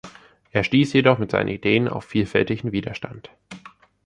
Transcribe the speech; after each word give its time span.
Er 0.49 0.63
stieß 0.63 0.93
jedoch 0.93 1.19
mit 1.19 1.29
seinen 1.29 1.49
Ideen 1.49 1.87
auf 1.87 2.05
vielfältigen 2.05 2.71
Widerstand. 2.71 3.29